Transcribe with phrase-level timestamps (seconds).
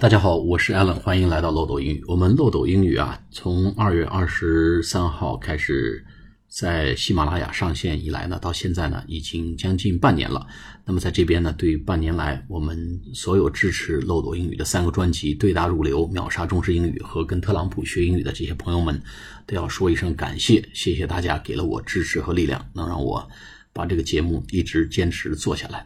[0.00, 2.04] 大家好，我是 Allen，欢迎来到漏斗英语。
[2.06, 6.06] 我们漏斗英语啊，从二月二十三号开始
[6.46, 10.46] 在喜马拉雅上线以来呢，到现在呢已经将近半年了。
[10.84, 19.02] 那么在这边呢，对半年来我们所有支持漏斗英语的三个专辑《对答如流》《秒杀中式英语》和跟特朗普学英语的这些朋友们，
[19.46, 23.28] 都要说一声感谢，谢谢大家给了我支持和力量，能让我
[23.72, 25.84] 把这个节目一直坚持做下来。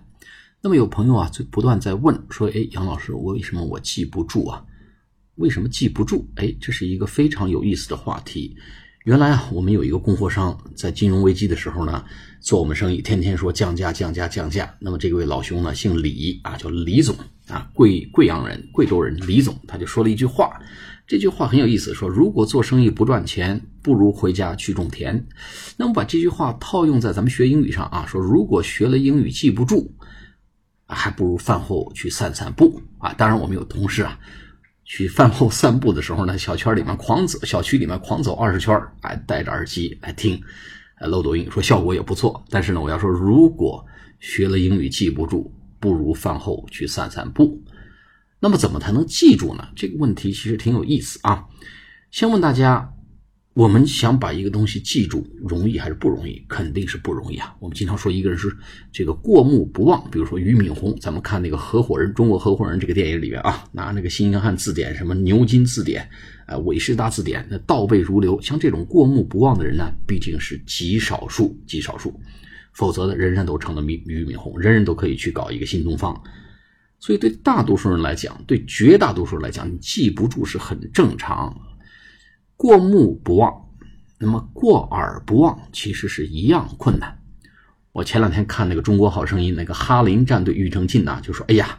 [0.64, 4.64] 那么有朋友啊，就不断在问说：“哎，杨老师，我为什么我记不住啊？
[5.34, 6.24] 为什么记不住？
[6.36, 8.56] 哎，这是一个非常有意思的话题。
[9.04, 12.04] 原来啊，我们有一个供货商在金融危机的时候呢，
[12.40, 14.72] 做我们生意，天天说降价、降价、降价。
[14.78, 17.16] 那么这位老兄呢，姓李啊，叫李总
[17.48, 20.60] 啊，贵贵阳人，贵州人，李总，他就说了一句话，
[21.08, 25.26] 这句话很有意思，说如果做生意不赚钱，不如回家去种田。
[25.76, 29.92] 那么把这句话套用在咱们学英语上啊，说如果学了英语记不住。
[30.94, 33.12] 还不如饭后去散散步啊！
[33.14, 34.18] 当然，我们有同事啊，
[34.84, 40.40] 去饭后散步的时候呢，小圈里面狂走，小区里面狂走二十圈，哎，戴着耳机来听，
[40.98, 42.44] 呃，漏抖音，说效果也不错。
[42.50, 43.84] 但是呢，我要说，如果
[44.20, 47.62] 学了英语记不住，不如饭后去散散步。
[48.38, 49.68] 那么，怎么才能记住呢？
[49.74, 51.46] 这个问题其实挺有意思啊。
[52.10, 52.91] 先问大家。
[53.54, 56.42] 我们想把一个东西记住，容易还是不容易？
[56.48, 57.54] 肯定是不容易啊！
[57.60, 58.50] 我们经常说一个人是
[58.90, 66.08] 这个过目不忘，比如说俞敏洪，咱们看那个合伙人，中国合伙人这个电影里面啊，拿那个新英汉字典、什么牛津字典、
[66.46, 68.40] 啊韦氏大字典，那倒背如流。
[68.40, 72.18] 像这种过目不忘的人呢，毕竟是极少数，极少数。
[72.72, 76.18] 否则呢，人人都成了俞俞敏洪，人人都可以去搞一个新东方。
[76.98, 81.54] 所以，对大多数人来讲，对绝大多数人来讲，你记不住是很正常。
[82.62, 83.52] 过目不忘，
[84.20, 87.18] 那么过耳不忘其实是一样困难。
[87.90, 91.76] 我前两天看那个《中国好声音》，那个哈林战队庾澄庆呐，就说：“哎呀，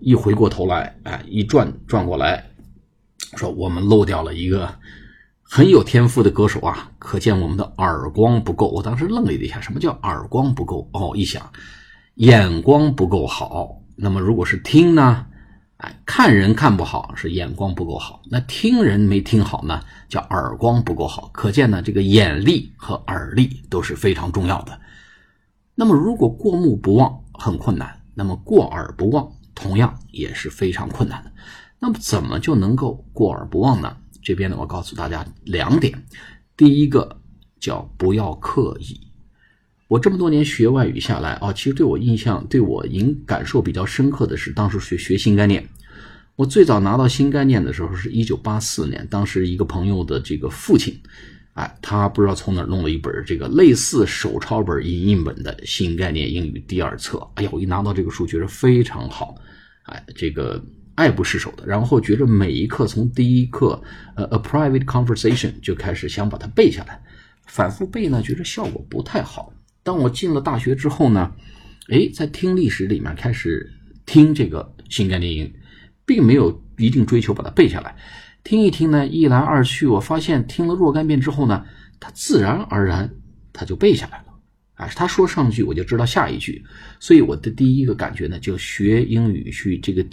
[0.00, 2.50] 一回过头来，哎，一转转过来，
[3.36, 4.68] 说我们漏掉了一个
[5.40, 10.90] 很有天赋的歌手啊，可见我们的耳光不够。”我当时愣了一下，什么叫耳光不够？
[10.92, 11.48] 哦，一想，
[12.16, 13.80] 眼光不够好。
[13.94, 15.26] 那么如果是听呢？
[16.06, 21.30] 看人看不好是眼光不够好，那听人没听好呢，叫耳光不够好。
[21.32, 24.80] 可见呢，这个眼力和耳力都是非常重要的。
[25.74, 31.32] 那么，如果过目不忘很困难，那么过耳不忘同样也是非常困难的。
[31.80, 33.96] 那么，怎么就能够过耳不忘呢？
[34.22, 35.92] 这边呢，我告诉大家两点。
[36.56, 37.20] 第一个
[37.58, 39.03] 叫不要刻意。
[39.94, 45.64] 我这么多年学外语下来啊，其实对我印象、对我影感受比较深刻的是，当时学学新概念。
[46.34, 51.00] 我最早拿到新概念的时候是一九八四年，当时一个朋友的这个父亲，
[51.52, 57.24] 哎，他不知道从哪弄了一本这个类似手抄本、影印本的新概念英语第二册。
[57.36, 59.36] 哎呀，我一拿到这个书，觉得非常好，
[59.84, 60.60] 哎，这个
[60.96, 61.64] 爱不释手的。
[61.64, 63.80] 然后觉着每一课从第一课，
[64.16, 67.00] 呃，a private conversation 就开始想把它背下来，
[67.46, 69.52] 反复背呢，觉得效果不太好。
[69.84, 71.30] 当我进了大学之后呢，
[71.90, 73.72] 哎，在听历史里面开始
[74.04, 75.54] 听这个新概念英语。
[76.06, 77.96] 并没有一定追求把它背下来，
[78.42, 81.64] 听一听呢，一来二去，我发现听了若干遍之后呢，
[81.98, 83.10] 它自然而然
[83.54, 84.24] 它就背下来了。
[84.74, 86.62] 啊，他说上句我就知道下一句，
[87.00, 90.04] 所以我的第一个感觉呢，就学英语去这个，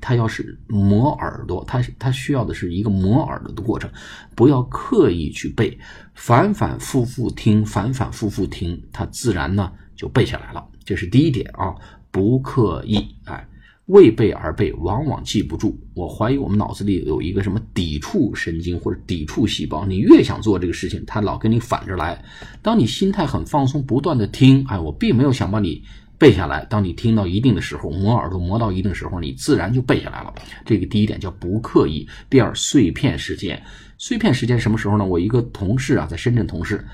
[0.00, 3.90] 他要是磨耳朵，他他需要的是一个磨耳朵的过程，
[4.34, 5.78] 不要刻意去背，
[6.14, 10.66] 反反复复听，反反复复听，他自然呢就背下来了。
[10.84, 11.74] 这是第一点啊，
[12.10, 13.48] 不刻意，哎。
[13.86, 15.76] 为背而背，往往记不住。
[15.92, 22.24] 我怀疑我们脑子里有一个什么抵触神经或者抵触细胞，你越想做这个事情，它老跟你反着来。
[22.62, 25.82] 当你心态很放松，不断的听，哎，我并没有想把你
[26.22, 26.64] 背下来。
[26.70, 30.32] 当你听到一定的时候，磨耳朵磨到一定时候，你自然就背下来了。
[30.64, 32.08] 这个第一点叫不刻意。
[32.30, 33.60] 第二，碎片时间。
[33.98, 35.04] 碎片时间什么时候呢？
[35.04, 36.86] 我一个同事啊，在深圳同事。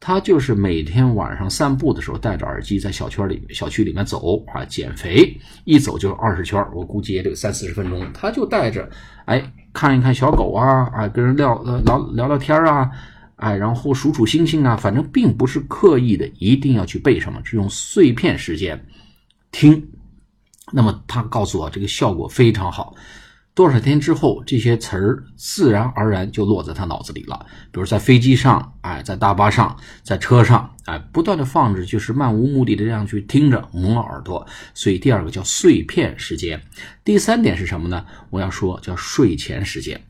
[0.00, 5.34] 他就是每天晚上散步的时候戴着耳机在小圈里、小区里面走啊，减肥，
[5.64, 8.06] 一走就二十圈，我估计也得三四十分钟。
[8.12, 8.86] 他就带着，
[9.24, 9.42] 哎，
[9.72, 12.90] 看一看小狗啊，啊，跟人聊聊聊聊天啊，
[13.36, 18.86] 哎，然后数数星星啊，反正并不是刻意的，一定要去背什么，是用碎片时间
[19.50, 19.90] 听。
[20.72, 22.94] 那么他告诉我，这个效果非常好。
[23.54, 27.46] 多少天之后，这些词儿自然而然就落在他脑子里了。
[27.70, 34.44] 比如在飞机上，哎，在大巴上，在车上，哎，不断的放着，就是漫无目的的这样去听着，磨耳朵。
[34.74, 36.60] 所以第二个叫碎片时间。
[37.04, 38.04] 第三点是什么呢？
[38.30, 40.00] 我要说叫睡前时间。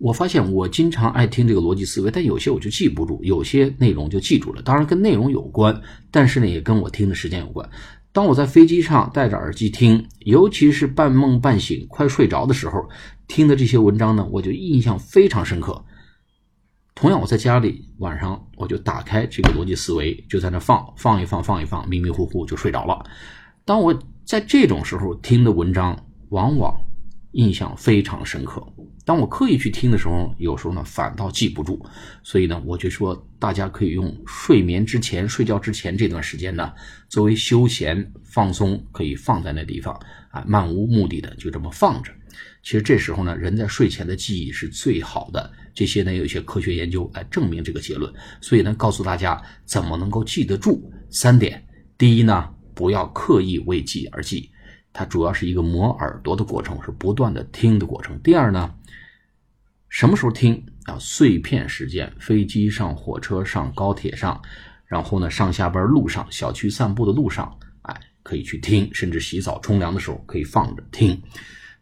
[0.00, 4.62] 我发现我经常爱听这个逻辑思维，但有些我就记不住，有些内容就记住了。
[4.62, 5.78] 当然跟内容有关，
[6.10, 7.68] 但是呢也跟我听的时间有关。
[8.10, 12.88] 当我在飞机上戴着耳机听，尤其是半梦半醒、快睡着的时候
[13.28, 15.84] 听的这些文章呢，我就印象非常深刻。
[16.94, 23.04] 同样，我在家里晚上我就打开这个逻辑思维，就在那放放一放，放一放，迷迷糊糊就睡着了。
[23.64, 26.74] 当我在这种时候听的文章，往往
[27.32, 28.64] 印象非常深刻。
[29.04, 31.84] 当我刻意去听的时候，有时候呢反倒记不住。
[32.22, 36.72] 所以呢，我就说大家可以用睡眠之前、睡觉之前这段时间呢，
[37.08, 39.98] 作为休闲放松，可以放在那地方
[40.30, 42.12] 啊，漫无目的的就这么放着。
[42.62, 45.50] 其实这时候呢，人在睡前的记忆是最好的。
[45.74, 48.12] 这些呢有一些科学研究来证明这个结论。
[48.40, 51.66] 所以呢，告诉大家怎么能够记得住三点。
[51.96, 54.50] 第一呢，不要刻意为记而记，
[54.92, 58.18] 它主要是一个磨耳朵的过程，是不断的听的过程。
[58.20, 58.74] 第二呢，
[59.88, 60.96] 什么时候听啊？
[60.98, 64.40] 碎片时间，飞机上、火车上、高铁上，
[64.86, 71.22] 然后呢，上下班路上、小区散步的路上，哎，可以去听，甚至洗澡、冲凉的时候可以放着听。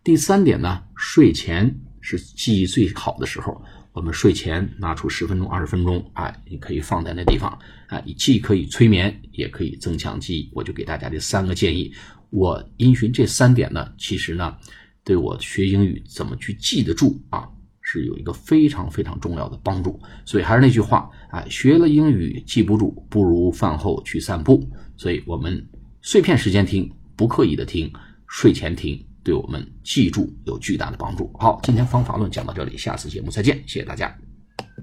[0.04, 3.62] 第三点呢，睡前是记忆最好的时候。
[3.98, 7.58] 我们睡前拿出十分钟、二十分钟，哎，你可以放在那地方，
[7.88, 10.48] 哎，你既可以催眠，也可以增强记忆。
[10.54, 11.92] 我就给大家这三个建议。
[12.30, 14.56] 我因循这三点呢，其实呢，
[15.02, 17.48] 对我学英语怎么去记得住啊，
[17.82, 20.00] 是有一个非常非常重要的帮助。
[20.24, 24.64] 所以还是那句话，哎，学了英语记不住，不如饭后去散步。
[24.96, 25.68] 所以我们
[26.02, 27.92] 碎片时间听，不刻意的听，
[28.28, 29.07] 睡前听。
[29.28, 31.30] 对我们记住有巨大的帮助。
[31.38, 34.27] 好，今天方法论讲到这里，下次节目再见，谢谢大家。